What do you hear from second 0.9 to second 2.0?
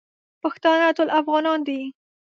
ټول افغانان دی